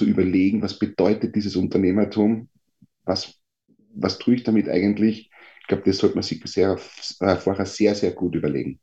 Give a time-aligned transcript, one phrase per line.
[0.00, 2.48] zu überlegen, was bedeutet dieses Unternehmertum,
[3.04, 3.38] was,
[3.94, 5.30] was tue ich damit eigentlich.
[5.60, 6.78] Ich glaube, das sollte man sich sehr,
[7.20, 8.80] äh, vorher sehr, sehr gut überlegen.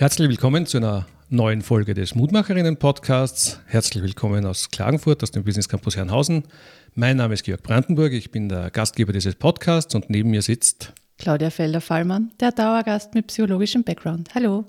[0.00, 3.60] Herzlich willkommen zu einer neuen Folge des Mutmacherinnen-Podcasts.
[3.66, 6.44] Herzlich willkommen aus Klagenfurt, aus dem Business Campus Herrenhausen.
[6.94, 10.94] Mein Name ist Georg Brandenburg, ich bin der Gastgeber dieses Podcasts und neben mir sitzt
[11.18, 14.30] Claudia Felder-Fallmann, der Dauergast mit psychologischem Background.
[14.34, 14.64] Hallo.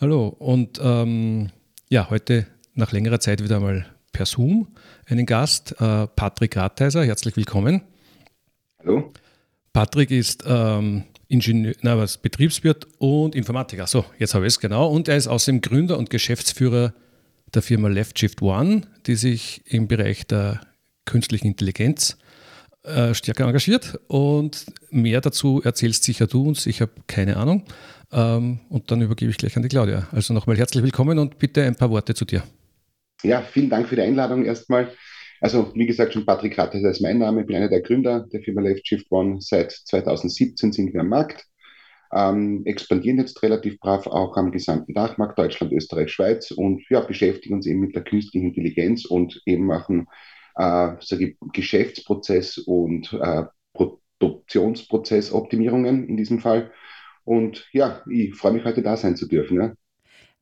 [0.00, 1.50] Hallo und ähm,
[1.88, 4.66] ja, heute nach längerer Zeit wieder mal per Zoom
[5.06, 7.04] einen Gast, äh, Patrick Ratheiser.
[7.04, 7.82] Herzlich willkommen.
[8.80, 9.12] Hallo.
[9.72, 13.86] Patrick ist ähm, Ingenieur, na, was, Betriebswirt und Informatiker.
[13.86, 14.88] So, jetzt habe ich es genau.
[14.88, 16.94] Und er ist außerdem Gründer und Geschäftsführer
[17.54, 20.60] der Firma Left Shift One, die sich im Bereich der
[21.04, 22.16] künstlichen Intelligenz
[22.82, 23.98] äh, stärker engagiert.
[24.08, 26.66] Und mehr dazu erzählst sicher du uns.
[26.66, 27.64] Ich habe keine Ahnung.
[28.10, 30.08] Ähm, und dann übergebe ich gleich an die Claudia.
[30.12, 32.42] Also nochmal herzlich willkommen und bitte ein paar Worte zu dir.
[33.22, 34.92] Ja, vielen Dank für die Einladung erstmal.
[35.40, 37.42] Also, wie gesagt, schon Patrick Ratte, das ist mein Name.
[37.42, 39.36] Ich bin einer der Gründer der Firma Left Shift One.
[39.40, 41.46] Seit 2017 sind wir am Markt.
[42.12, 47.56] Ähm, expandieren jetzt relativ brav auch am gesamten Dachmarkt, Deutschland, Österreich, Schweiz und ja, beschäftigen
[47.56, 50.06] uns eben mit der künstlichen Intelligenz und eben machen
[50.56, 53.44] äh, ich, Geschäftsprozess und äh,
[53.74, 56.72] Produktionsprozessoptimierungen in diesem Fall.
[57.24, 59.60] Und ja, ich freue mich heute da sein zu dürfen.
[59.60, 59.74] Ja.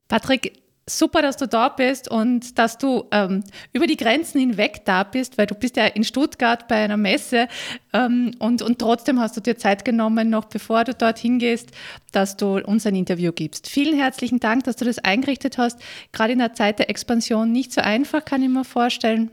[0.06, 0.52] Patrick,
[0.88, 3.42] super, dass du da bist und dass du ähm,
[3.72, 7.48] über die Grenzen hinweg da bist, weil du bist ja in Stuttgart bei einer Messe
[7.92, 11.72] ähm, und, und trotzdem hast du dir Zeit genommen, noch bevor du dorthin gehst,
[12.12, 13.68] dass du uns ein Interview gibst.
[13.68, 15.80] Vielen herzlichen Dank, dass du das eingerichtet hast.
[16.12, 19.32] Gerade in der Zeit der Expansion nicht so einfach, kann ich mir vorstellen,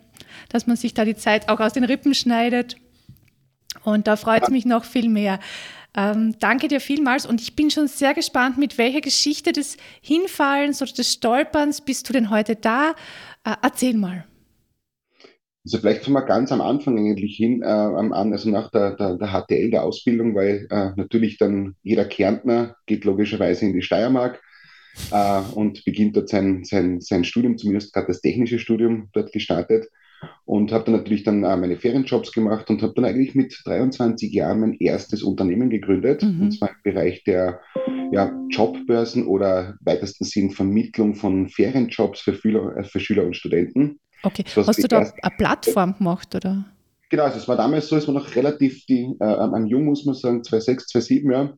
[0.49, 2.77] dass man sich da die Zeit auch aus den Rippen schneidet.
[3.83, 5.39] Und da freut es mich noch viel mehr.
[5.95, 10.81] Ähm, danke dir vielmals und ich bin schon sehr gespannt, mit welcher Geschichte des Hinfallens
[10.81, 12.91] oder des Stolperns bist du denn heute da?
[13.43, 14.25] Äh, erzähl mal.
[15.65, 19.27] Also vielleicht schon mal ganz am Anfang eigentlich hin, äh, also nach der, der, der
[19.27, 24.41] HTL, der Ausbildung, weil äh, natürlich dann jeder Kärntner geht logischerweise in die Steiermark
[25.11, 29.85] äh, und beginnt dort sein, sein, sein Studium, zumindest gerade das technische Studium dort gestartet
[30.45, 34.59] und habe dann natürlich dann meine Ferienjobs gemacht und habe dann eigentlich mit 23 Jahren
[34.59, 36.41] mein erstes Unternehmen gegründet, mhm.
[36.41, 37.59] und zwar im Bereich der
[38.11, 43.99] ja, Jobbörsen oder weitesten Sinn Vermittlung von Ferienjobs für, Schüler, äh, für Schüler und Studenten.
[44.23, 46.65] Okay, hast du da eine Plattform gemacht oder?
[47.09, 50.05] Genau, also es war damals so, es war noch relativ die, äh, am Jung, muss
[50.05, 51.53] man sagen, 2006, 2007, ja.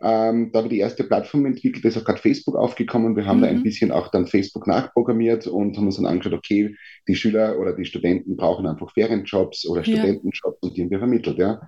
[0.00, 3.16] Ähm, da habe ich die erste Plattform entwickelt, da ist auch gerade Facebook aufgekommen.
[3.16, 3.42] Wir haben mhm.
[3.42, 3.62] da ein mhm.
[3.64, 6.76] bisschen auch dann Facebook nachprogrammiert und haben uns dann angeschaut, okay,
[7.08, 9.96] die Schüler oder die Studenten brauchen einfach Ferienjobs oder ja.
[9.96, 11.60] Studentenjobs und die haben wir vermittelt, ja.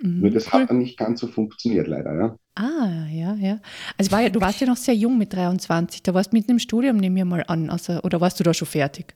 [0.00, 2.36] Mhm, Nur das hat dann nicht ganz so funktioniert, leider, ja.
[2.54, 3.60] Ah, ja, ja.
[3.96, 6.52] Also war ja, du warst ja noch sehr jung mit 23, da warst du mitten
[6.52, 9.14] im Studium, nehme ich mal an, also, oder warst du da schon fertig?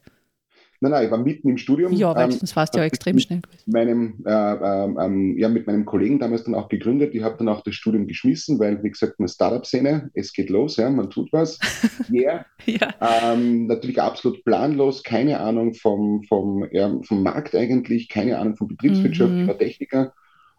[0.82, 1.93] Nein, nein, ich war mitten im Studium.
[1.93, 3.70] Ja, weil ähm, sonst warst du ja extrem schnell gewesen.
[3.70, 7.15] Meinem, äh, ähm, ähm, ja, mit meinem Kollegen damals dann auch gegründet.
[7.15, 10.78] Ich habe dann auch das Studium geschmissen, weil, wie gesagt, eine Startup-Szene, es geht los,
[10.78, 11.60] ja, man tut was.
[12.10, 12.44] Yeah.
[12.66, 12.94] ja.
[13.00, 18.66] Ähm, natürlich absolut planlos, keine Ahnung vom, vom, ja, vom Markt eigentlich, keine Ahnung von
[18.66, 19.43] Betriebswirtschaft, mhm.
[19.43, 20.12] ich war Techniker.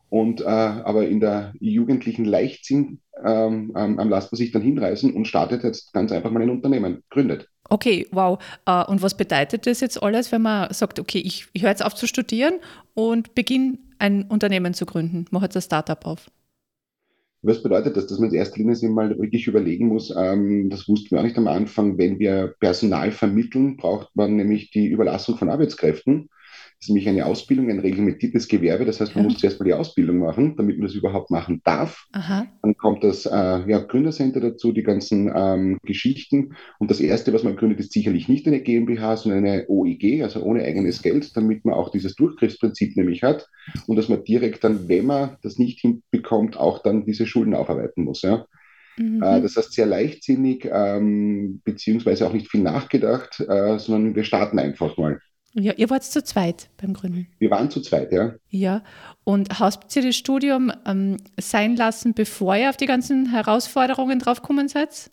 [0.09, 5.27] Und, äh, aber in der jugendlichen Leichtsinn ähm, ähm, lässt man sich dann hinreißen und
[5.27, 7.49] startet jetzt ganz einfach mal ein Unternehmen, gründet.
[7.69, 8.39] Okay, wow.
[8.67, 11.83] Uh, und was bedeutet das jetzt alles, wenn man sagt, okay, ich, ich höre jetzt
[11.83, 12.55] auf zu studieren
[12.93, 16.29] und beginne ein Unternehmen zu gründen, mache jetzt ein Startup auf?
[17.41, 21.11] Was bedeutet das, dass man in erster Linie mal wirklich überlegen muss, ähm, das wussten
[21.11, 25.49] wir auch nicht am Anfang, wenn wir Personal vermitteln, braucht man nämlich die Überlassung von
[25.49, 26.29] Arbeitskräften.
[26.83, 28.83] Ist nämlich eine Ausbildung, ein reglementiertes Gewerbe.
[28.83, 29.29] Das heißt, man ja.
[29.29, 32.07] muss zuerst mal die Ausbildung machen, damit man das überhaupt machen darf.
[32.11, 32.45] Aha.
[32.61, 36.55] Dann kommt das äh, ja, Gründercenter dazu, die ganzen ähm, Geschichten.
[36.79, 40.43] Und das Erste, was man gründet, ist sicherlich nicht eine GmbH, sondern eine OEG, also
[40.43, 43.47] ohne eigenes Geld, damit man auch dieses Durchgriffsprinzip nämlich hat
[43.87, 48.03] und dass man direkt dann, wenn man das nicht hinbekommt, auch dann diese Schulden aufarbeiten
[48.03, 48.23] muss.
[48.23, 48.45] Ja.
[48.97, 49.23] Mhm.
[49.23, 54.59] Äh, das heißt, sehr leichtsinnig, ähm, beziehungsweise auch nicht viel nachgedacht, äh, sondern wir starten
[54.59, 55.21] einfach mal.
[55.55, 57.27] Ja, ihr wart zu zweit beim Gründen.
[57.37, 58.33] Wir waren zu zweit, ja.
[58.49, 58.83] Ja,
[59.23, 64.67] und hast ihr das Studium ähm, sein lassen, bevor ihr auf die ganzen Herausforderungen draufgekommen
[64.67, 65.11] seid?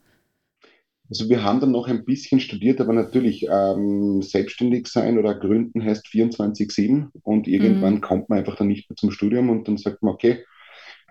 [1.10, 5.84] Also wir haben dann noch ein bisschen studiert, aber natürlich ähm, selbstständig sein oder gründen
[5.84, 8.00] heißt 24-7 und irgendwann mhm.
[8.00, 10.44] kommt man einfach dann nicht mehr zum Studium und dann sagt man, okay,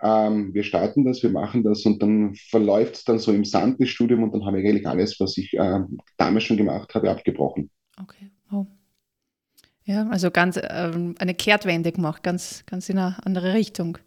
[0.02, 3.78] ähm, wir starten das, wir machen das und dann verläuft es dann so im Sand
[3.78, 5.80] des Studiums und dann habe ich eigentlich alles, was ich äh,
[6.16, 7.70] damals schon gemacht habe, abgebrochen.
[8.00, 8.66] Okay, wow.
[9.84, 13.98] Ja, also ganz ähm, eine Kehrtwende gemacht, ganz, ganz in eine andere Richtung.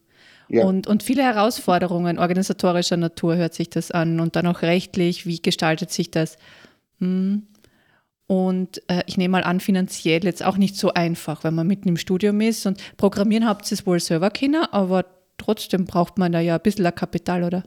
[0.49, 0.65] Ja.
[0.65, 5.41] Und, und viele Herausforderungen organisatorischer Natur hört sich das an und dann auch rechtlich, wie
[5.41, 6.37] gestaltet sich das?
[6.99, 7.47] Hm.
[8.27, 11.89] Und äh, ich nehme mal an, finanziell jetzt auch nicht so einfach, wenn man mitten
[11.89, 12.65] im Studium ist.
[12.65, 15.05] Und programmieren habt ihr es wohl selber können, aber
[15.37, 17.63] trotzdem braucht man da ja ein bisschen Kapital, oder?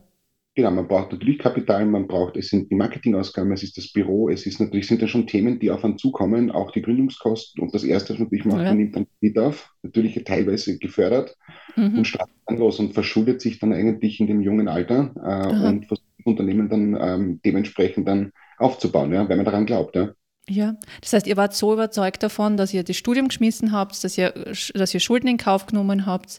[0.56, 4.30] Genau, man braucht natürlich Kapital, man braucht, es sind die Marketingausgaben, es ist das Büro,
[4.30, 7.74] es ist natürlich, sind ja schon Themen, die auf einen zukommen, auch die Gründungskosten und
[7.74, 8.68] das erste, was man natürlich macht, ja.
[8.68, 11.36] man nimmt dann Kredit auf, natürlich teilweise gefördert
[11.76, 11.98] mhm.
[11.98, 15.84] und startet dann los und verschuldet sich dann eigentlich in dem jungen Alter äh, und
[15.84, 19.94] versucht das Unternehmen dann ähm, dementsprechend dann aufzubauen, ja, wenn man daran glaubt.
[19.94, 20.14] Ja.
[20.48, 24.16] Ja, das heißt, ihr wart so überzeugt davon, dass ihr das Studium geschmissen habt, dass
[24.16, 24.32] ihr,
[24.74, 26.38] dass ihr Schulden in Kauf genommen habt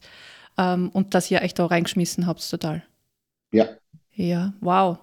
[0.57, 2.83] ähm, und dass ihr euch da reingeschmissen habt, total.
[3.51, 3.67] Ja.
[4.17, 4.97] Ja, wow.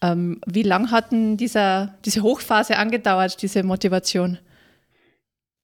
[0.00, 4.38] Ähm, wie lange hat denn dieser, diese Hochphase angedauert, diese Motivation?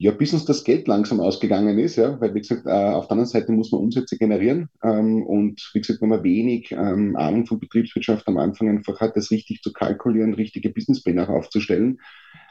[0.00, 3.12] Ja, bis uns das Geld langsam ausgegangen ist, ja, weil wie gesagt, äh, auf der
[3.12, 7.46] anderen Seite muss man Umsätze generieren ähm, und wie gesagt, wenn man wenig ähm, Ahnung
[7.46, 11.98] von Betriebswirtschaft am Anfang einfach hat, das richtig zu kalkulieren, richtige Businesspläne auch aufzustellen,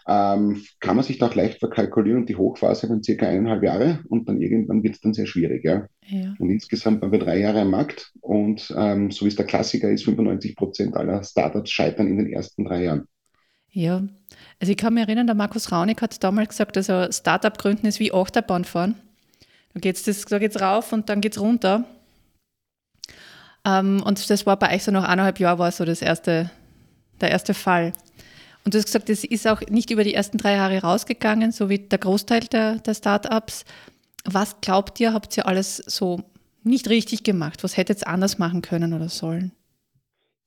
[0.07, 3.99] ähm, kann man sich da auch leicht verkalkulieren und die Hochphase dann circa eineinhalb Jahre
[4.07, 5.65] und dann irgendwann wird es dann sehr schwierig.
[5.65, 5.87] Ja?
[6.05, 6.33] ja.
[6.39, 9.89] Und insgesamt waren wir drei Jahre am Markt und ähm, so wie es der Klassiker
[9.89, 13.07] ist, 95 Prozent aller Startups scheitern in den ersten drei Jahren.
[13.71, 14.01] Ja,
[14.59, 17.99] also ich kann mich erinnern, der Markus Raunig hat damals gesagt, also Startup gründen ist
[17.99, 18.95] wie Achterbahn fahren.
[19.73, 21.83] Da geht es da geht's rauf und dann geht es runter.
[23.65, 26.49] Ähm, und das war bei euch so nach eineinhalb Jahren war so das erste,
[27.19, 27.91] der erste Fall.
[28.67, 31.69] Und du hast gesagt, es ist auch nicht über die ersten drei Jahre rausgegangen, so
[31.69, 33.63] wie der Großteil der, der Startups.
[34.25, 36.19] Was glaubt ihr, habt ihr alles so
[36.65, 37.63] nicht richtig gemacht?
[37.63, 39.53] Was hättet ihr anders machen können oder sollen?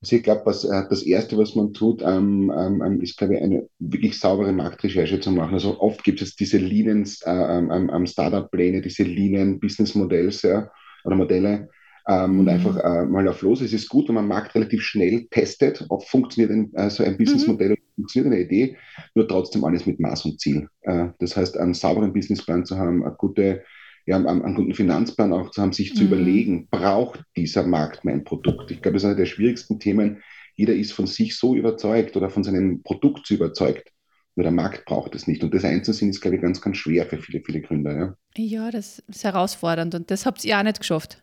[0.02, 3.42] Also ich glaube, äh, das Erste, was man tut, ähm, ähm, ähm, ist, glaube ich,
[3.42, 5.54] eine wirklich saubere Marktrecherche zu machen.
[5.54, 10.70] Also oft gibt es diese Linien, äh, ähm, ähm, Startup-Pläne, diese Linien-Business-Modells ja,
[11.04, 11.70] oder Modelle,
[12.10, 12.40] ähm, mhm.
[12.40, 13.60] und einfach äh, mal auf los.
[13.60, 17.16] Es ist gut, wenn man Markt relativ schnell testet, ob funktioniert ein, äh, so ein
[17.16, 17.94] Businessmodell, mhm.
[17.94, 18.76] funktioniert eine Idee,
[19.14, 20.68] nur trotzdem alles mit Maß und Ziel.
[20.82, 23.62] Äh, das heißt, einen sauberen Businessplan zu haben, eine gute,
[24.06, 25.98] ja, einen, einen guten Finanzplan auch zu haben, sich mhm.
[25.98, 28.72] zu überlegen, braucht dieser Markt mein Produkt?
[28.72, 30.22] Ich glaube, das ist einer der schwierigsten Themen.
[30.56, 33.92] Jeder ist von sich so überzeugt oder von seinem Produkt so überzeugt.
[34.34, 35.44] Nur der Markt braucht es nicht.
[35.44, 38.16] Und das einzusehen ist, glaube ich, ganz, ganz schwer für viele, viele Gründer.
[38.36, 41.22] Ja, ja das ist herausfordernd und das habt ihr auch nicht geschafft.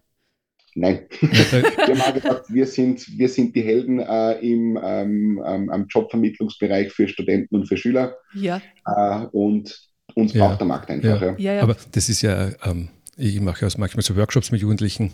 [0.78, 1.08] Nein.
[1.22, 7.08] wir haben gesagt, wir sind, wir sind die Helden äh, im ähm, ähm, Jobvermittlungsbereich für
[7.08, 8.16] Studenten und für Schüler.
[8.36, 8.62] Ja.
[8.86, 9.76] Äh, und
[10.14, 10.48] uns ja.
[10.48, 11.22] braucht der Markt einfach.
[11.38, 11.56] Ja.
[11.56, 11.62] Ja.
[11.64, 15.14] Aber das ist ja, ähm, ich mache ja manchmal so Workshops mit Jugendlichen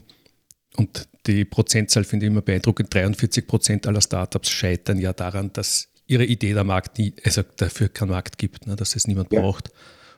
[0.75, 2.93] und die Prozentzahl finde ich immer beeindruckend.
[2.93, 7.87] 43 Prozent aller Startups scheitern ja daran, dass ihre Idee der Markt nie, also dafür
[7.87, 9.69] keinen Markt gibt, ne, dass es niemand braucht.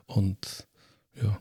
[0.08, 0.66] Und
[1.22, 1.38] ja.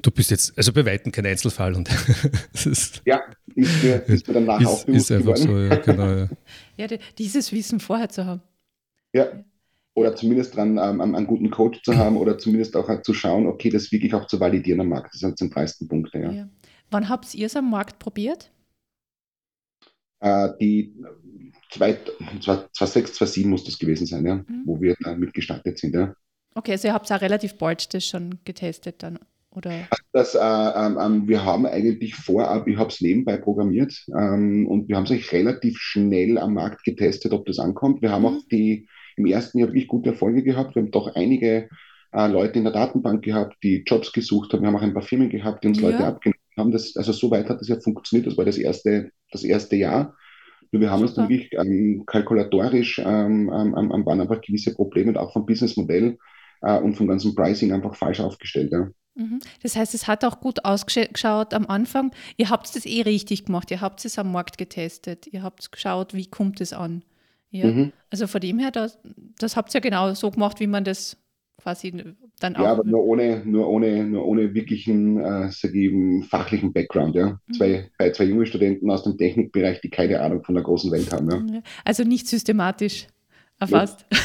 [0.00, 1.74] Du bist jetzt, also bei Weitem kein Einzelfall.
[1.74, 1.88] Und
[2.52, 3.20] ist, ja,
[3.54, 5.68] ist mir, ist mir danach ist, auch bewusst Ist einfach geworden.
[5.68, 6.10] so, ja, genau.
[6.10, 6.28] Ja.
[6.86, 8.42] ja, dieses Wissen vorher zu haben.
[9.12, 9.44] Ja,
[9.94, 13.46] oder zumindest dran ähm, einen guten Coach zu haben oder zumindest auch halt zu schauen,
[13.46, 15.12] okay, das wirklich auch zu validieren am Markt.
[15.12, 16.18] Das sind die zentralsten Punkte.
[16.18, 16.30] Ja.
[16.30, 16.48] ja.
[16.90, 18.50] Wann habt ihr es am Markt probiert?
[20.20, 20.94] Äh, die
[21.70, 24.62] 2006, 2007 muss das gewesen sein, ja, mhm.
[24.64, 25.94] wo wir da mitgestartet sind.
[25.94, 26.14] Ja.
[26.54, 29.18] Okay, also ihr habt es auch relativ bald das schon getestet dann.
[29.58, 29.88] Oder?
[30.12, 34.88] Das, äh, ähm, ähm, wir haben eigentlich vorab, ich habe es nebenbei programmiert ähm, und
[34.88, 38.00] wir haben es eigentlich relativ schnell am Markt getestet, ob das ankommt.
[38.02, 38.28] Wir haben mhm.
[38.28, 40.74] auch die im ersten Jahr wirklich gute Erfolge gehabt.
[40.74, 41.68] Wir haben doch einige
[42.12, 44.62] äh, Leute in der Datenbank gehabt, die Jobs gesucht haben.
[44.62, 45.90] Wir haben auch ein paar Firmen gehabt, die uns ja.
[45.90, 46.70] Leute abgenommen haben.
[46.70, 48.26] Das, also so weit hat das ja funktioniert.
[48.26, 50.14] Das war das erste, das erste Jahr.
[50.70, 51.08] Nur wir haben Super.
[51.08, 55.46] uns dann wirklich ähm, kalkulatorisch, ähm, ähm, ähm, waren einfach gewisse Probleme und auch vom
[55.46, 56.18] Businessmodell
[56.62, 58.72] äh, und vom ganzen Pricing einfach falsch aufgestellt.
[58.72, 58.88] Ja.
[59.18, 59.40] Mhm.
[59.62, 62.12] Das heißt, es hat auch gut ausgeschaut am Anfang.
[62.36, 63.70] Ihr habt es eh richtig gemacht.
[63.70, 65.26] Ihr habt es am Markt getestet.
[65.26, 67.02] Ihr habt geschaut, wie kommt es an.
[67.50, 67.66] Ja.
[67.66, 67.92] Mhm.
[68.10, 68.98] Also von dem her, das,
[69.38, 71.16] das habt ihr ja genau so gemacht, wie man das
[71.60, 71.92] quasi
[72.38, 72.62] dann auch.
[72.62, 77.40] Ja, aber nur ohne, nur ohne, nur ohne wirklichen, äh, ich, fachlichen Background, ja.
[77.46, 77.52] Mhm.
[77.54, 81.12] Zwei, bei zwei junge Studenten aus dem Technikbereich, die keine Ahnung von der großen Welt
[81.12, 81.28] haben.
[81.52, 81.62] Ja.
[81.84, 83.08] Also nicht systematisch
[83.58, 84.06] erfasst.
[84.10, 84.18] Ja.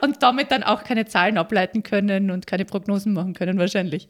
[0.02, 4.08] und damit dann auch keine Zahlen ableiten können und keine Prognosen machen können, wahrscheinlich.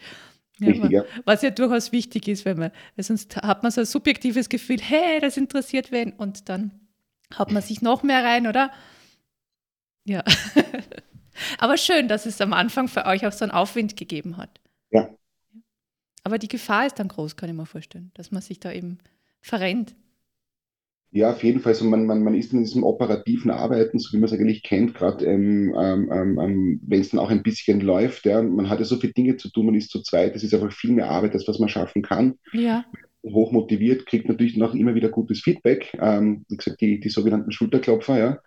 [0.61, 1.05] Richtig, ja.
[1.25, 5.21] Was ja durchaus wichtig ist, wenn man, sonst hat man so ein subjektives Gefühl, hey,
[5.21, 6.73] das interessiert wen, und dann
[7.39, 8.71] haut man sich noch mehr rein, oder?
[10.05, 10.23] Ja.
[11.59, 14.61] Aber schön, dass es am Anfang für euch auch so einen Aufwind gegeben hat.
[14.91, 15.09] Ja.
[16.25, 18.99] Aber die Gefahr ist dann groß, kann ich mir vorstellen, dass man sich da eben
[19.41, 19.95] verrennt.
[21.13, 21.73] Ja, auf jeden Fall.
[21.73, 24.95] Also man, man, man ist in diesem operativen Arbeiten, so wie man es eigentlich kennt,
[24.95, 28.27] gerade ähm, ähm, ähm, ähm wenn es dann auch ein bisschen läuft.
[28.27, 30.55] Ja, man hat ja so viele Dinge zu tun, man ist zu zweit, das ist
[30.55, 32.39] einfach viel mehr Arbeit, als was man schaffen kann.
[32.53, 32.85] Ja.
[33.25, 35.93] Hoch motiviert, kriegt natürlich noch immer wieder gutes Feedback.
[36.01, 38.39] Ähm, wie gesagt, die, die sogenannten Schulterklopfer, ja.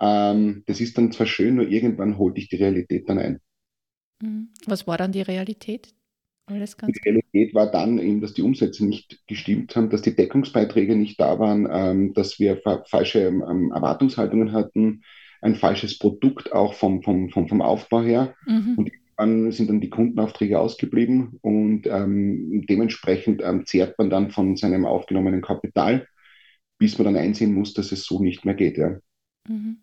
[0.00, 3.40] Ähm, das ist dann zwar schön, nur irgendwann holt dich die Realität dann ein.
[4.20, 4.48] Mhm.
[4.66, 5.94] Was war dann die Realität?
[6.50, 10.16] Alles ganz die Realität war dann eben, dass die Umsätze nicht gestimmt haben, dass die
[10.16, 15.02] Deckungsbeiträge nicht da waren, ähm, dass wir fa falsche ähm, Erwartungshaltungen hatten,
[15.42, 18.34] ein falsches Produkt auch vom, vom, vom, vom Aufbau her.
[18.46, 18.74] Mhm.
[18.76, 24.56] Und dann sind dann die Kundenaufträge ausgeblieben und ähm, dementsprechend ähm, zehrt man dann von
[24.56, 26.06] seinem aufgenommenen Kapital,
[26.78, 28.78] bis man dann einsehen muss, dass es so nicht mehr geht.
[28.78, 28.98] Ja.
[29.46, 29.78] Mhm.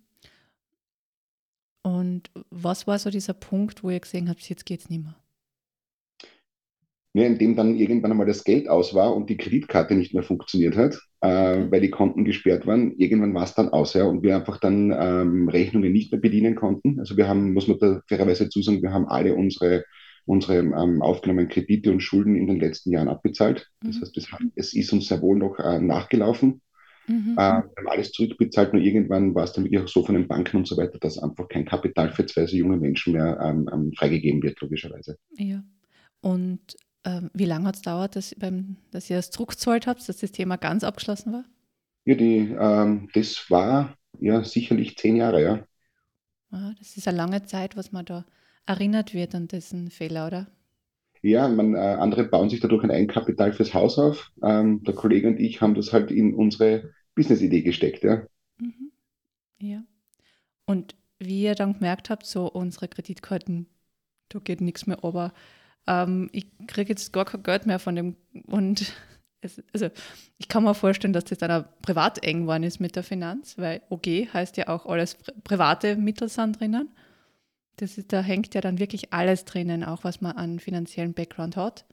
[1.83, 5.15] Und was war so dieser Punkt, wo ihr gesehen habt, jetzt geht es nicht mehr?
[7.17, 10.23] Ja, in dem dann irgendwann einmal das Geld aus war und die Kreditkarte nicht mehr
[10.23, 12.95] funktioniert hat, äh, weil die Konten gesperrt waren.
[12.97, 16.55] Irgendwann war es dann aus, ja, und wir einfach dann ähm, Rechnungen nicht mehr bedienen
[16.55, 16.99] konnten.
[16.99, 19.83] Also wir haben, muss man da fairerweise zusagen, wir haben alle unsere
[20.27, 23.71] unsere ähm, aufgenommenen Kredite und Schulden in den letzten Jahren abbezahlt.
[23.81, 24.01] Das mhm.
[24.01, 26.61] heißt, das, es ist uns sehr wohl noch äh, nachgelaufen.
[27.07, 27.31] Mhm.
[27.33, 30.27] Äh, wir haben alles zurückbezahlt, nur irgendwann war es dann wirklich auch so von den
[30.27, 33.69] Banken und so weiter, dass einfach kein Kapital für zwei so junge Menschen mehr ähm,
[33.71, 35.17] ähm freigegeben wird, logischerweise.
[35.37, 35.63] Ja.
[36.19, 36.75] Und
[37.07, 40.31] ähm, wie lange hat es dauert, dass, beim, dass ihr das zurückgezahlt habt, dass das
[40.33, 41.45] Thema ganz abgeschlossen war?
[42.03, 45.65] Ja, die, ähm, das war ja sicherlich zehn Jahre, ja.
[46.51, 48.25] Ah, das ist eine lange Zeit, was man da
[48.65, 50.47] erinnert wird an diesen Fehler, oder?
[51.21, 54.31] Ja, man, äh, andere bauen sich dadurch ein Eigenkapital fürs Haus auf.
[54.43, 58.23] Ähm, der Kollege und ich haben das halt in unsere Business-Idee gesteckt, ja.
[58.59, 58.91] Mhm.
[59.59, 59.83] Ja.
[60.65, 63.67] Und wie ihr dann gemerkt habt, so unsere Kreditkarten,
[64.29, 65.33] da geht nichts mehr, aber
[65.87, 68.15] ähm, ich kriege jetzt gar kein Geld mehr von dem
[68.47, 68.93] und
[69.41, 69.89] es, also
[70.37, 73.57] ich kann mir vorstellen, dass das dann auch privat eng geworden ist mit der Finanz,
[73.57, 76.89] weil OG heißt ja auch alles private Mittel sind drinnen.
[77.77, 81.55] Das ist, da hängt ja dann wirklich alles drinnen, auch was man an finanziellen Background
[81.57, 81.85] hat.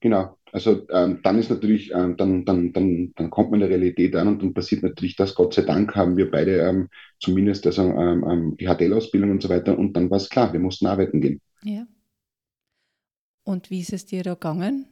[0.00, 4.14] Genau, also ähm, dann ist natürlich, ähm, dann, dann, dann, dann kommt man der Realität
[4.16, 7.82] an und dann passiert natürlich das, Gott sei Dank haben wir beide ähm, zumindest also,
[7.84, 11.22] ähm, ähm, die HTL-Ausbildung und so weiter und dann war es klar, wir mussten arbeiten
[11.22, 11.40] gehen.
[11.62, 11.86] Ja.
[13.44, 14.86] Und wie ist es dir da gegangen?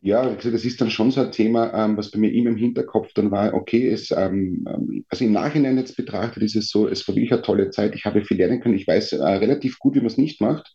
[0.00, 3.12] Ja, das ist dann schon so ein Thema, ähm, was bei mir immer im Hinterkopf
[3.14, 7.06] dann war, okay, es, ähm, ähm, also im Nachhinein jetzt betrachtet ist es so, es
[7.06, 9.94] war wirklich eine tolle Zeit, ich habe viel lernen können, ich weiß äh, relativ gut,
[9.94, 10.74] wie man es nicht macht.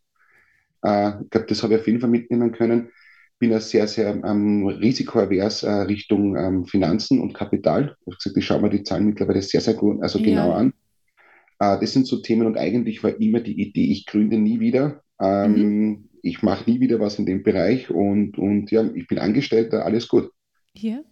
[0.82, 2.90] Äh, ich glaube, das habe ich auf jeden Fall mitnehmen können.
[3.40, 7.96] Bin ja sehr, sehr ähm, risikoavers äh, Richtung Finanzen und Kapital.
[8.02, 10.26] Ich habe gesagt, ich schaue mir die Zahlen mittlerweile sehr, sehr gut, also ja.
[10.26, 10.74] genau an.
[11.60, 15.04] Äh, das sind so Themen und eigentlich war immer die Idee, ich gründe nie wieder.
[15.20, 16.10] Ähm, mhm.
[16.22, 20.08] Ich mache nie wieder was in dem Bereich und, und ja, ich bin Angestellter, alles
[20.08, 20.32] gut.
[20.74, 21.04] Hier?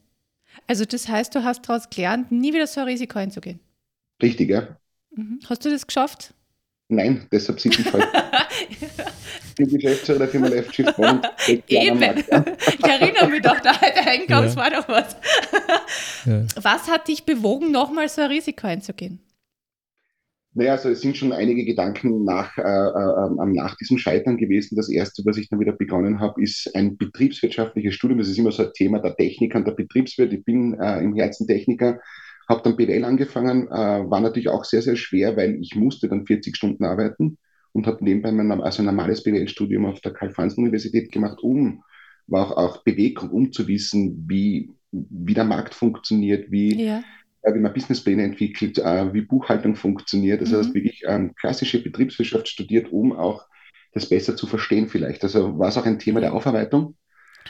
[0.67, 3.59] Also das heißt, du hast daraus gelernt, nie wieder so ein Risiko einzugehen.
[4.21, 4.77] Richtig, ja.
[5.15, 5.39] Mhm.
[5.47, 6.33] Hast du das geschafft?
[6.87, 8.07] Nein, deshalb sitze ich heute.
[9.57, 11.21] die Geschäftsführer der Firma Left Shift One.
[11.47, 11.63] Eben.
[11.67, 14.61] Ich erinnere mich doch, da heute Eingangs ja.
[14.61, 15.15] war doch was.
[16.25, 16.43] Ja.
[16.61, 19.19] Was hat dich bewogen, nochmal so ein Risiko einzugehen?
[20.57, 24.77] Naja, also es sind schon einige Gedanken nach, äh, äh, nach diesem Scheitern gewesen.
[24.77, 28.19] Das erste, was ich dann wieder begonnen habe, ist ein betriebswirtschaftliches Studium.
[28.19, 30.31] Das ist immer so ein Thema der Techniker und der Betriebswirt.
[30.31, 31.99] Ich bin äh, im Herzen Techniker,
[32.47, 36.25] habe dann BWL angefangen, äh, war natürlich auch sehr, sehr schwer, weil ich musste dann
[36.25, 37.37] 40 Stunden arbeiten
[37.73, 41.83] und habe nebenbei mein also ein normales BWL-Studium auf der Karl-Franz-Universität gemacht, um,
[42.27, 47.03] war auch, auch Bewegung, um zu wissen, wie, wie der Markt funktioniert, wie, ja
[47.53, 50.41] wie man Businesspläne entwickelt, äh, wie Buchhaltung funktioniert.
[50.41, 50.59] Also mhm.
[50.59, 53.45] hast wirklich ähm, klassische Betriebswirtschaft studiert, um auch
[53.93, 55.23] das besser zu verstehen vielleicht.
[55.23, 56.95] Also war es auch ein Thema der Aufarbeitung.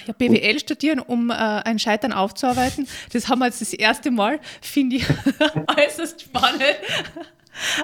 [0.06, 2.88] Ja, BWL studieren, um äh, ein Scheitern aufzuarbeiten.
[3.14, 5.06] Das haben wir jetzt das erste Mal, finde ich
[5.78, 6.76] äußerst spannend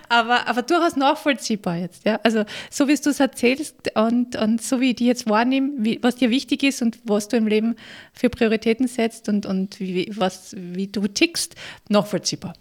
[0.10, 2.06] aber, aber durchaus nachvollziehbar jetzt.
[2.06, 2.20] Ja?
[2.24, 6.00] Also so wie du es erzählst und, und so wie ich die jetzt wahrnehme, wie,
[6.02, 7.76] was dir wichtig ist und was du im Leben
[8.14, 11.56] für Prioritäten setzt und, und wie, was, wie du tickst,
[11.90, 12.54] nachvollziehbar.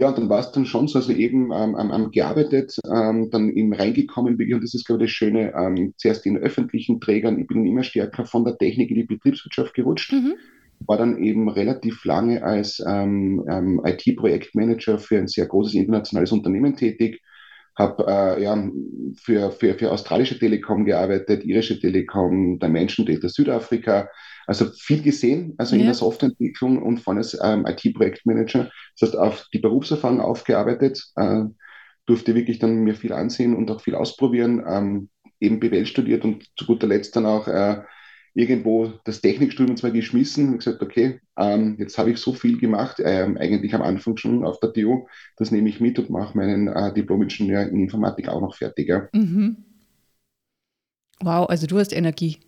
[0.00, 3.50] Ja, und dann war es dann schon so, also eben ähm, ähm, gearbeitet, ähm, dann
[3.50, 7.48] eben reingekommen, und das ist, glaube ich, das Schöne, ähm, zuerst in öffentlichen Trägern, ich
[7.48, 10.12] bin immer stärker von der Technik in die Betriebswirtschaft gerutscht.
[10.12, 10.34] Mhm
[10.86, 16.76] war dann eben relativ lange als ähm, ähm, IT-Projektmanager für ein sehr großes internationales Unternehmen
[16.76, 17.20] tätig,
[17.76, 18.70] habe äh, ja,
[19.16, 24.08] für, für, für australische Telekom gearbeitet, irische Telekom, Dimension Data Südafrika,
[24.46, 25.80] also viel gesehen, also ja.
[25.80, 31.44] in der Softwareentwicklung und von als ähm, IT-Projektmanager, das heißt auf die Berufserfahrung aufgearbeitet, äh,
[32.06, 35.08] durfte wirklich dann mir viel ansehen und auch viel ausprobieren, ähm,
[35.38, 37.82] eben BWL studiert und zu guter Letzt dann auch äh,
[38.34, 43.00] irgendwo das Technikstudium zwar geschmissen und gesagt, okay, ähm, jetzt habe ich so viel gemacht,
[43.04, 45.06] ähm, eigentlich am Anfang schon auf der TU,
[45.36, 48.88] das nehme ich mit und mache meinen äh, Diplom-Ingenieur in Informatik auch noch fertig.
[48.88, 49.08] Ja.
[49.12, 49.64] Mhm.
[51.20, 52.38] Wow, also du hast Energie.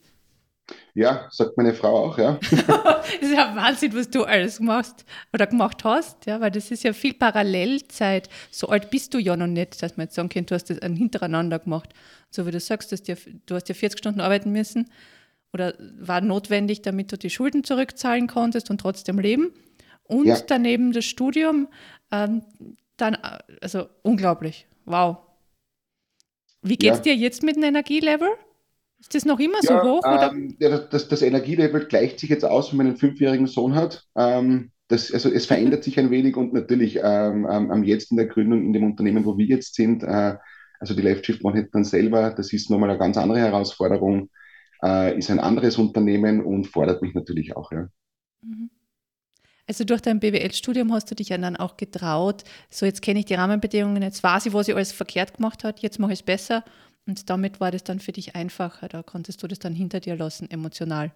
[0.95, 2.39] Ja, sagt meine Frau auch, ja.
[2.51, 6.85] das ist ja Wahnsinn, was du alles machst oder gemacht hast, ja, weil das ist
[6.85, 8.29] ja viel Parallelzeit.
[8.51, 10.79] So alt bist du ja noch nicht, dass man jetzt sagen kann, du hast das
[10.79, 11.93] hintereinander gemacht.
[12.31, 13.15] So wie du sagst, dass du
[13.55, 14.89] hast ja 40 Stunden arbeiten müssen
[15.53, 19.53] oder war notwendig, damit du die Schulden zurückzahlen konntest und trotzdem leben.
[20.05, 20.39] Und ja.
[20.47, 21.69] daneben das Studium,
[22.11, 22.43] ähm,
[22.97, 23.17] dann,
[23.61, 25.19] also unglaublich, wow.
[26.63, 27.05] Wie geht es ja.
[27.05, 28.29] dir jetzt mit dem Energielevel?
[29.01, 30.03] Ist das noch immer so ja, hoch?
[30.05, 34.05] Ähm, ja, das, das, Energielevel gleicht sich jetzt aus, wenn man einen fünfjährigen Sohn hat.
[34.15, 38.27] Ähm, das, also es verändert sich ein wenig und natürlich ähm, am jetzt in der
[38.27, 40.37] Gründung in dem Unternehmen, wo wir jetzt sind, äh,
[40.81, 44.29] also die Left Shift One dann selber, das ist nochmal eine ganz andere Herausforderung,
[44.83, 47.73] äh, ist ein anderes Unternehmen und fordert mich natürlich auch.
[47.73, 47.89] Ja.
[48.43, 48.71] Mhm.
[49.67, 53.27] Also durch dein BWL-Studium hast du dich ja dann auch getraut, so jetzt kenne ich
[53.27, 56.25] die Rahmenbedingungen, jetzt weiß ich, was ich alles verkehrt gemacht habe, jetzt mache ich es
[56.25, 56.65] besser
[57.07, 60.17] und damit war das dann für dich einfacher, da konntest du das dann hinter dir
[60.17, 61.13] lassen, emotional.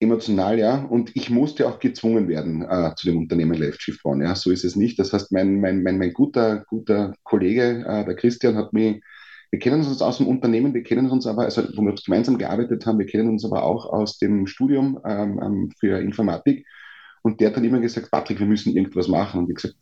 [0.00, 0.82] Emotional, ja.
[0.82, 4.24] Und ich musste auch gezwungen werden äh, zu dem Unternehmen Left Shift One.
[4.24, 4.98] Ja, so ist es nicht.
[4.98, 9.02] Das heißt, mein, mein, mein, mein guter, guter Kollege, äh, der Christian, hat mich,
[9.50, 12.86] wir kennen uns aus dem Unternehmen, wir kennen uns aber, also wo wir gemeinsam gearbeitet
[12.86, 16.66] haben, wir kennen uns aber auch aus dem Studium ähm, ähm, für Informatik.
[17.22, 19.40] Und der hat dann immer gesagt, Patrick, wir müssen irgendwas machen.
[19.40, 19.76] Und ich gesagt,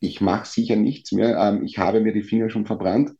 [0.00, 1.36] ich mache sicher nichts mehr.
[1.38, 3.12] Ähm, ich habe mir die Finger schon verbrannt.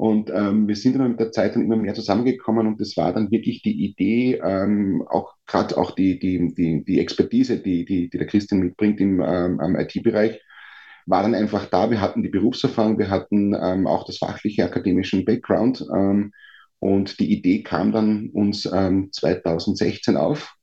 [0.00, 3.12] Und ähm, wir sind dann mit der Zeit dann immer mehr zusammengekommen und das war
[3.12, 8.08] dann wirklich die Idee, ähm, auch gerade auch die, die, die, die Expertise, die, die,
[8.08, 10.40] die der Christian mitbringt im ähm, IT-Bereich,
[11.06, 11.90] war dann einfach da.
[11.90, 16.32] Wir hatten die Berufserfahrung, wir hatten ähm, auch das fachliche akademischen Background ähm,
[16.78, 20.54] und die Idee kam dann uns ähm, 2016 auf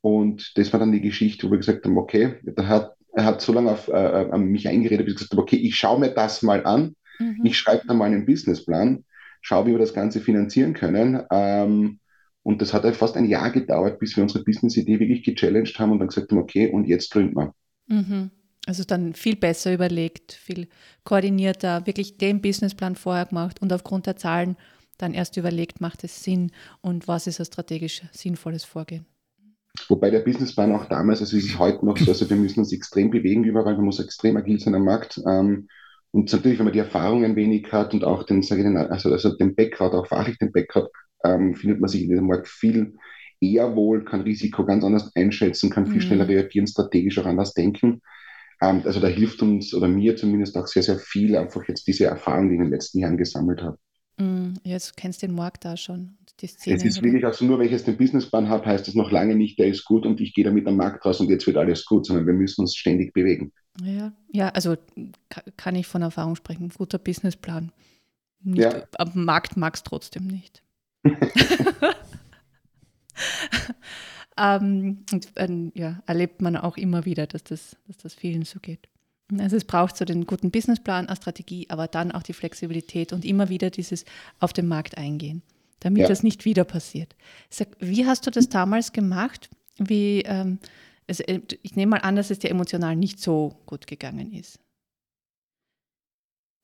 [0.00, 3.40] und das war dann die Geschichte, wo wir gesagt haben, okay, er hat, er hat
[3.40, 6.10] so lange auf, äh, an mich eingeredet, bis ich gesagt habe, okay, ich schaue mir
[6.10, 7.40] das mal an Mhm.
[7.44, 9.04] Ich schreibe dann mal einen Businessplan,
[9.40, 11.22] schaue, wie wir das Ganze finanzieren können.
[11.30, 12.00] Ähm,
[12.42, 15.92] und das hat halt fast ein Jahr gedauert, bis wir unsere Business-Idee wirklich gechallenged haben
[15.92, 17.54] und dann gesagt haben, okay, und jetzt gründen wir.
[17.88, 18.30] Mhm.
[18.68, 20.68] Also dann viel besser überlegt, viel
[21.02, 24.58] koordinierter, wirklich den Businessplan vorher gemacht und aufgrund der Zahlen
[24.98, 26.52] dann erst überlegt, macht es Sinn
[26.82, 29.06] und was ist ein strategisch sinnvolles Vorgehen.
[29.88, 32.70] Wobei der Businessplan auch damals, also es ist heute noch so, also wir müssen uns
[32.74, 35.18] extrem bewegen überall, man muss extrem agil sein am Markt.
[35.26, 35.68] Ähm,
[36.10, 39.10] und natürlich, wenn man die Erfahrung ein wenig hat und auch den, sage ich, also,
[39.10, 40.90] also den Background, auch fachlich den Background,
[41.24, 42.96] ähm, findet man sich in diesem Markt viel
[43.40, 46.00] eher wohl, kann Risiko ganz anders einschätzen, kann viel mhm.
[46.02, 48.02] schneller reagieren, strategisch auch anders denken.
[48.60, 52.06] Ähm, also da hilft uns oder mir zumindest auch sehr, sehr viel, einfach jetzt diese
[52.06, 53.78] Erfahrung, die ich in den letzten Jahren gesammelt habe.
[54.64, 56.16] Ja, du kennst den Markt da schon.
[56.40, 58.94] Die Szene es ist wirklich, also nur weil ich jetzt den Businessplan habe, heißt das
[58.94, 61.46] noch lange nicht, der ist gut und ich gehe damit am Markt raus und jetzt
[61.46, 63.52] wird alles gut, sondern wir müssen uns ständig bewegen.
[63.82, 64.76] Ja, ja also
[65.56, 66.70] kann ich von Erfahrung sprechen.
[66.76, 67.70] Guter Businessplan.
[68.42, 68.82] Nicht, ja.
[68.98, 70.62] Am Markt mag es trotzdem nicht.
[74.38, 78.60] ähm, und, äh, ja, erlebt man auch immer wieder, dass das, dass das vielen so
[78.60, 78.88] geht.
[79.36, 83.24] Also es braucht so den guten Businessplan, eine Strategie, aber dann auch die Flexibilität und
[83.24, 84.04] immer wieder dieses
[84.40, 85.42] auf den Markt eingehen,
[85.80, 86.08] damit ja.
[86.08, 87.14] das nicht wieder passiert.
[87.50, 89.50] Sag, wie hast du das damals gemacht?
[89.78, 90.58] Wie, ähm,
[91.06, 91.24] also
[91.62, 94.58] ich nehme mal an, dass es dir emotional nicht so gut gegangen ist.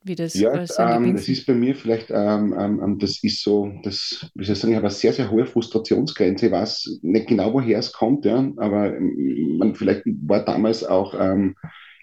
[0.07, 3.73] Wie das, ja, ähm, das ist bei mir vielleicht, ähm, ähm, ähm, das ist so,
[3.83, 6.47] das, wie soll ich sagen, ich habe eine sehr, sehr hohe Frustrationsgrenze.
[6.47, 11.15] Ich weiß nicht genau, woher es kommt, ja, aber ähm, man vielleicht war damals auch
[11.19, 11.57] ähm,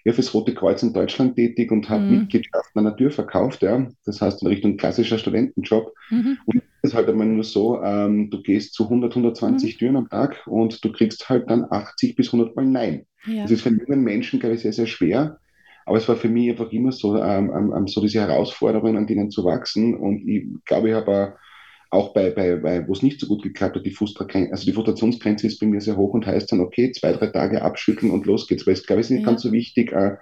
[0.04, 2.18] ja, fürs Rote Kreuz in Deutschland tätig und habe mhm.
[2.20, 3.86] Mitgliedschaften an der Tür verkauft, ja.
[4.04, 5.92] Das heißt in Richtung klassischer Studentenjob.
[6.10, 6.38] Mhm.
[6.46, 9.78] Und es ist halt einmal nur so, ähm, du gehst zu 100, 120 mhm.
[9.78, 13.06] Türen am Tag und du kriegst halt dann 80 bis 100 Mal Nein.
[13.26, 13.42] Ja.
[13.42, 15.38] Das ist für einen jungen Menschen, glaube ich, sehr, sehr schwer.
[15.84, 19.30] Aber es war für mich einfach immer so, ähm, ähm, so diese Herausforderungen, an denen
[19.30, 19.96] zu wachsen.
[19.96, 21.34] Und ich glaube, ich habe
[21.90, 23.96] auch bei, bei, bei wo es nicht so gut geklappt hat, die,
[24.50, 27.62] also die Frustrationsgrenze ist bei mir sehr hoch und heißt dann, okay, zwei, drei Tage
[27.62, 28.66] abschütteln und los geht's.
[28.66, 29.26] Weil es, glaube ich, ist nicht ja.
[29.26, 30.16] ganz so wichtig, äh,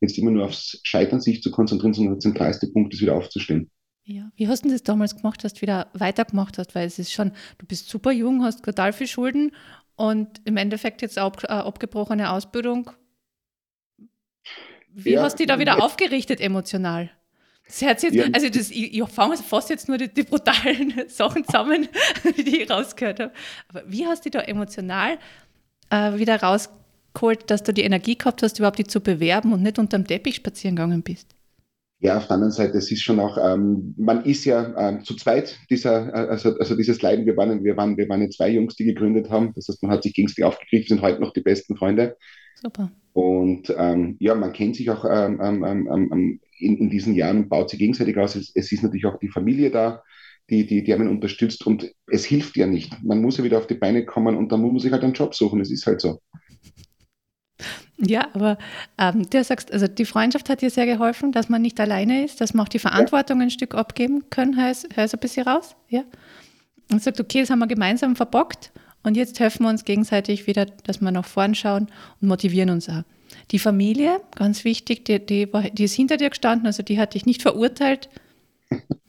[0.00, 3.70] jetzt immer nur aufs Scheitern sich zu konzentrieren, sondern der zentralste Punkt ist, wieder aufzustehen.
[4.06, 6.74] Ja, wie hast du das damals gemacht, dass du wieder weitergemacht hast?
[6.74, 9.52] Weil es ist schon, du bist super jung, hast total viel Schulden
[9.96, 12.90] und im Endeffekt jetzt ab, äh, abgebrochene Ausbildung.
[14.94, 17.10] Wie ja, hast du dich da wieder aufgerichtet emotional?
[17.66, 18.26] Das Herz jetzt, ja.
[18.32, 21.88] also das, ich, ich fange fast jetzt nur die, die, brutalen Sachen zusammen,
[22.36, 23.32] die ich rausgehört habe.
[23.68, 25.18] Aber wie hast du da emotional
[25.90, 29.78] äh, wieder rausgeholt, dass du die Energie gehabt hast, überhaupt die zu bewerben und nicht
[29.78, 31.34] unterm Teppich spazieren gegangen bist?
[32.00, 35.16] Ja, auf der anderen Seite, es ist schon auch, ähm, man ist ja ähm, zu
[35.16, 38.76] zweit, dieser, äh, also, also dieses Leiden, wir waren, wir, waren, wir waren zwei Jungs,
[38.76, 39.52] die gegründet haben.
[39.54, 42.18] Das heißt, man hat sich gegenseitig aufgegriffen, sind heute noch die besten Freunde.
[42.60, 42.90] Super.
[43.14, 47.48] Und ähm, ja, man kennt sich auch ähm, ähm, ähm, in, in, diesen Jahren und
[47.48, 48.34] baut sich gegenseitig aus.
[48.34, 50.02] Es, es, ist natürlich auch die Familie da,
[50.50, 52.92] die, die, die einen unterstützt und es hilft ja nicht.
[53.04, 55.12] Man muss ja wieder auf die Beine kommen und dann muss man sich halt einen
[55.12, 55.60] Job suchen.
[55.60, 56.20] Es ist halt so.
[57.98, 58.58] Ja, aber
[58.98, 62.40] ähm, du sagst, also die Freundschaft hat dir sehr geholfen, dass man nicht alleine ist,
[62.40, 63.44] dass man auch die Verantwortung ja.
[63.44, 65.76] ein Stück abgeben können, hörst du ein bisschen raus?
[65.88, 66.02] Ja.
[66.90, 68.72] Und sagt, okay, das haben wir gemeinsam verbockt
[69.04, 71.88] und jetzt helfen wir uns gegenseitig wieder, dass wir nach vorn schauen
[72.20, 73.02] und motivieren uns auch.
[73.50, 77.26] Die Familie, ganz wichtig, die, die, die ist hinter dir gestanden, also die hat dich
[77.26, 78.08] nicht verurteilt.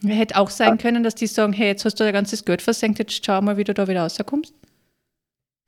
[0.03, 2.99] Hätte auch sein können, dass die sagen, hey, jetzt hast du dein ganzes Geld versenkt,
[2.99, 4.53] jetzt schau mal, wie du da wieder rauskommst.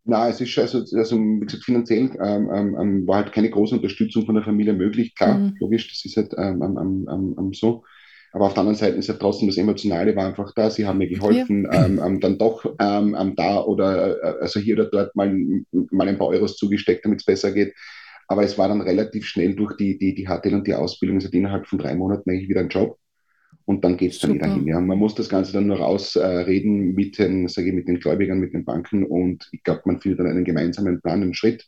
[0.09, 3.49] Na, es ist schon, also, also wie gesagt, finanziell ähm, ähm, ähm, war halt keine
[3.49, 5.13] große Unterstützung von der Familie möglich.
[5.15, 5.55] Klar, mhm.
[5.59, 7.83] logisch, das ist halt ähm, ähm, ähm, so.
[8.37, 10.69] Aber auf der anderen Seite ist ja trotzdem das Emotionale war einfach da.
[10.69, 11.87] Sie haben mir geholfen, ja.
[11.87, 15.35] dann doch da oder äh, also hier oder dort mal,
[15.89, 17.73] mal ein paar Euros zugesteckt, damit es besser geht.
[18.27, 21.33] Aber es war dann relativ schnell durch die, die, die HTL und die Ausbildung, hat
[21.33, 22.99] innerhalb von drei Monaten eigentlich wieder einen Job
[23.65, 24.67] und dann geht es dann wieder hin.
[24.67, 24.79] Ja.
[24.79, 28.39] Man muss das Ganze dann nur rausreden äh, mit, den, sage ich, mit den Gläubigern,
[28.39, 31.65] mit den Banken und ich glaube, man findet dann einen gemeinsamen Plan, einen Schritt.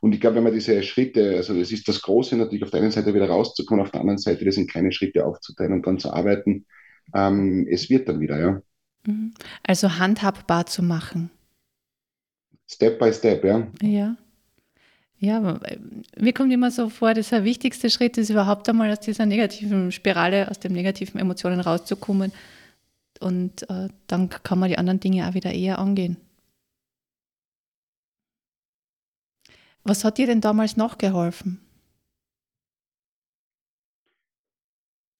[0.00, 2.80] Und ich glaube, wenn man diese Schritte, also es ist das Große natürlich auf der
[2.80, 5.98] einen Seite wieder rauszukommen, auf der anderen Seite das in kleine Schritte aufzuteilen und dann
[5.98, 6.66] zu arbeiten,
[7.14, 8.62] ähm, es wird dann wieder, ja.
[9.06, 9.32] Mhm.
[9.62, 11.30] Also handhabbar zu machen.
[12.66, 13.66] Step by step, ja.
[13.82, 14.16] Ja.
[15.20, 15.78] Ja, äh,
[16.16, 19.90] mir kommt immer so vor, dass der wichtigste Schritt ist überhaupt einmal aus dieser negativen
[19.90, 22.32] Spirale, aus den negativen Emotionen rauszukommen.
[23.20, 26.18] Und äh, dann kann man die anderen Dinge auch wieder eher angehen.
[29.88, 31.60] Was hat dir denn damals noch geholfen?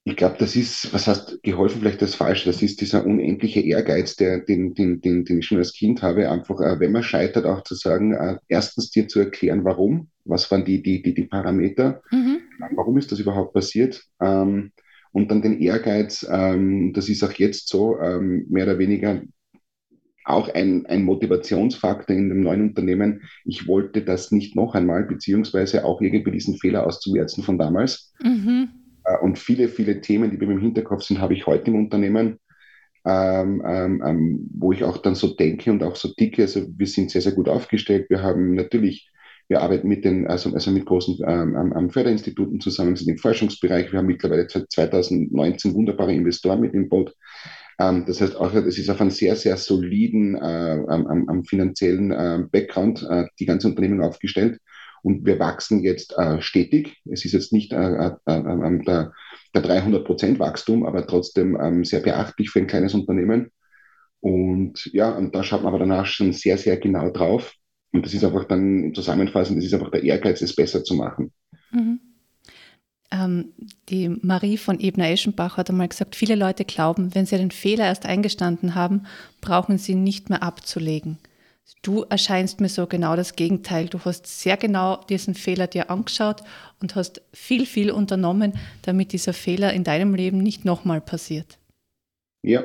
[0.04, 4.16] Ich glaube, das ist, was heißt geholfen, vielleicht das Falsche, das ist dieser unendliche Ehrgeiz,
[4.16, 7.46] der, den, den, den, den ich schon als Kind habe, einfach, äh, wenn man scheitert,
[7.46, 11.24] auch zu sagen, äh, erstens dir zu erklären, warum, was waren die, die, die, die
[11.24, 12.40] Parameter, mhm.
[12.74, 14.72] warum ist das überhaupt passiert, ähm,
[15.12, 19.22] und dann den Ehrgeiz, ähm, das ist auch jetzt so, ähm, mehr oder weniger
[20.28, 23.22] auch ein, ein Motivationsfaktor in dem neuen Unternehmen.
[23.44, 28.12] Ich wollte das nicht noch einmal, beziehungsweise auch irgendwie diesen Fehler auszumerzen von damals.
[28.22, 28.68] Mhm
[29.08, 31.76] äh, und viele, viele Themen, die bei mir im Hinterkopf sind, habe ich heute im
[31.76, 32.38] Unternehmen,
[33.04, 36.42] ähm, ähm, ähm, wo ich auch dann so denke und auch so ticke.
[36.42, 38.10] Also wir sind sehr, sehr gut aufgestellt.
[38.10, 39.10] Wir haben natürlich,
[39.48, 43.92] wir arbeiten mit den, also, also mit großen ähm, ähm Förderinstituten zusammen, sind im Forschungsbereich.
[43.92, 47.14] Wir haben mittlerweile seit 2019 wunderbare Investoren mit im Boot.
[47.78, 52.10] Ähm, das heißt auch, es ist auf einem sehr, sehr soliden äh, am, am finanziellen
[52.10, 54.60] äh, Background äh, die ganze Unternehmen aufgestellt.
[55.02, 57.00] Und wir wachsen jetzt äh, stetig.
[57.10, 59.12] Es ist jetzt nicht äh, äh, äh, äh der,
[59.54, 63.50] der 300 Prozent Wachstum, aber trotzdem ähm, sehr beachtlich für ein kleines Unternehmen.
[64.20, 67.54] Und ja, und da schaut man aber danach schon sehr, sehr genau drauf.
[67.92, 71.32] Und das ist einfach dann zusammenfassend, das ist einfach der Ehrgeiz, es besser zu machen.
[71.70, 72.00] Mhm.
[73.11, 73.53] Ähm,
[73.88, 78.05] die Marie von Ebner-Eschenbach hat einmal gesagt, viele Leute glauben, wenn sie den Fehler erst
[78.05, 79.07] eingestanden haben,
[79.40, 81.18] brauchen sie ihn nicht mehr abzulegen.
[81.83, 83.88] Du erscheinst mir so genau das Gegenteil.
[83.88, 86.42] Du hast sehr genau diesen Fehler dir angeschaut
[86.81, 91.59] und hast viel, viel unternommen, damit dieser Fehler in deinem Leben nicht nochmal passiert.
[92.42, 92.64] Ja.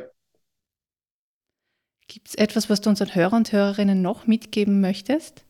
[2.08, 5.44] Gibt es etwas, was du unseren Hörern und Hörerinnen noch mitgeben möchtest?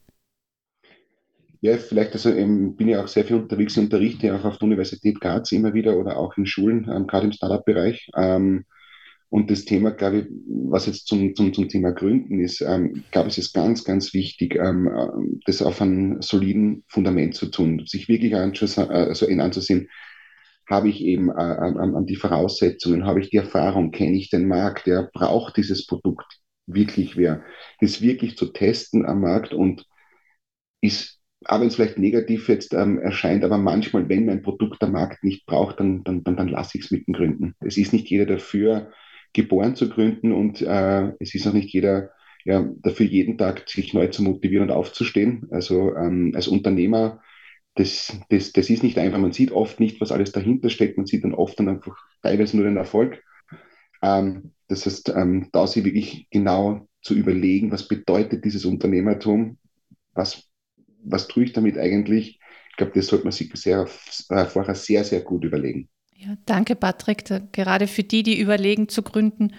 [1.64, 4.66] Ja, vielleicht, also ähm, bin ich auch sehr viel unterwegs und unterrichte auch auf der
[4.68, 8.10] Universität Graz immer wieder oder auch in Schulen, ähm, gerade im Startup-Bereich.
[8.18, 8.66] Ähm,
[9.30, 10.26] und das Thema, glaube ich,
[10.70, 14.56] was jetzt zum, zum, zum Thema Gründen ist, ähm, glaube ich, ist ganz, ganz wichtig,
[14.56, 15.08] ähm, äh,
[15.46, 19.90] das auf einem soliden Fundament zu tun, sich wirklich also anzusehen,
[20.70, 24.86] habe ich eben äh, an, die Voraussetzungen, habe ich die Erfahrung, kenne ich den Markt,
[24.88, 27.44] der braucht dieses Produkt wirklich wer,
[27.82, 29.86] das wirklich zu testen am Markt und
[30.82, 34.90] ist, auch wenn es vielleicht negativ jetzt ähm, erscheint, aber manchmal, wenn mein Produkt der
[34.90, 37.56] Markt nicht braucht, dann, dann, dann, dann lasse ich es mit den Gründen.
[37.60, 38.92] Es ist nicht jeder dafür,
[39.34, 42.12] geboren zu gründen und äh, es ist auch nicht jeder
[42.46, 45.48] ja, dafür jeden Tag sich neu zu motivieren und aufzustehen.
[45.52, 47.22] Also ähm, als Unternehmer,
[47.76, 49.20] das, das, das ist nicht einfach.
[49.20, 50.98] Man sieht oft nicht, was alles dahinter steckt.
[50.98, 53.24] Man sieht dann oft dann einfach teilweise nur den Erfolg.
[54.02, 59.58] Ähm, das heißt, ähm, da sich wirklich genau zu überlegen, was bedeutet dieses Unternehmertum,
[60.14, 60.50] was,
[61.04, 62.40] was tue ich damit eigentlich.
[62.70, 63.88] Ich glaube, das sollte man sich sehr,
[64.30, 65.90] äh, vorher sehr, sehr gut überlegen.
[66.16, 67.26] Ja, danke, Patrick.
[67.52, 69.54] Gerade für die, die überlegen zu gründen,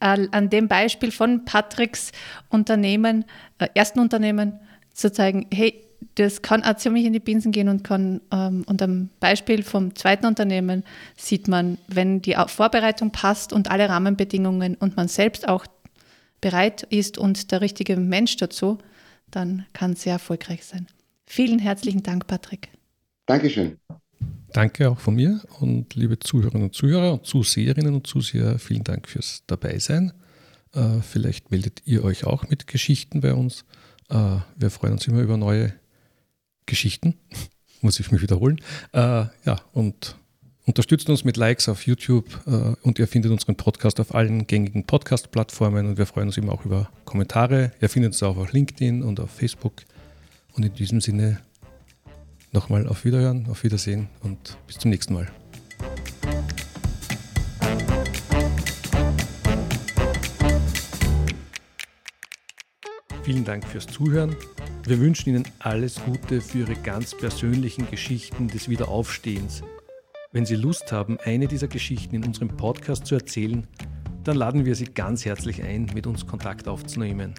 [0.00, 2.12] an dem Beispiel von Patricks
[2.50, 3.24] Unternehmen,
[3.58, 4.60] äh, ersten Unternehmen,
[4.92, 8.80] zu zeigen, hey, das kann auch ziemlich in die Binsen gehen und kann, ähm, und
[8.82, 10.84] am Beispiel vom zweiten Unternehmen
[11.16, 15.66] sieht man, wenn die Vorbereitung passt und alle Rahmenbedingungen und man selbst auch
[16.40, 18.78] bereit ist und der richtige Mensch dazu,
[19.30, 20.86] dann kann es sehr erfolgreich sein.
[21.26, 22.68] Vielen herzlichen Dank, Patrick.
[23.26, 23.78] Dankeschön.
[24.52, 29.08] Danke auch von mir und liebe Zuhörerinnen und Zuhörer und Zuseherinnen und Zuseher, vielen Dank
[29.08, 30.12] fürs Dabeisein.
[30.72, 33.64] Äh, vielleicht meldet ihr euch auch mit Geschichten bei uns.
[34.08, 35.74] Äh, wir freuen uns immer über neue
[36.66, 37.14] Geschichten.
[37.82, 38.60] Muss ich mich wiederholen.
[38.92, 40.16] Äh, ja, und
[40.68, 44.84] unterstützt uns mit Likes auf YouTube äh, und ihr findet unseren Podcast auf allen gängigen
[44.84, 47.72] Podcast-Plattformen und wir freuen uns immer auch über Kommentare.
[47.80, 49.72] Ihr findet uns auch auf LinkedIn und auf Facebook.
[50.54, 51.40] Und in diesem Sinne
[52.52, 55.28] nochmal auf Wiederhören, auf Wiedersehen und bis zum nächsten Mal.
[63.22, 64.36] Vielen Dank fürs Zuhören.
[64.84, 69.62] Wir wünschen Ihnen alles Gute für Ihre ganz persönlichen Geschichten des Wiederaufstehens.
[70.30, 73.66] Wenn Sie Lust haben, eine dieser Geschichten in unserem Podcast zu erzählen,
[74.24, 77.32] dann laden wir Sie ganz herzlich ein, mit uns Kontakt aufzunehmen.